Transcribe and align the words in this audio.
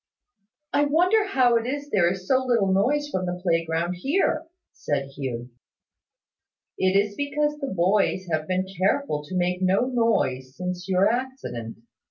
"I 0.73 0.85
wonder 0.85 1.27
how 1.27 1.57
it 1.57 1.67
is 1.67 1.91
there 1.91 2.11
is 2.11 2.27
so 2.27 2.43
little 2.43 2.73
noise 2.73 3.07
from 3.11 3.27
the 3.27 3.39
playground 3.43 3.93
here," 3.97 4.47
said 4.73 5.09
Hugh. 5.09 5.51
"It 6.79 6.95
is 6.97 7.13
because 7.13 7.59
the 7.59 7.67
boys 7.71 8.25
have 8.31 8.47
been 8.47 8.65
careful 8.79 9.23
to 9.23 9.37
make 9.37 9.61
no 9.61 9.81
noise 9.85 10.55
since 10.57 10.89
your 10.89 11.07
accident. 11.07 11.83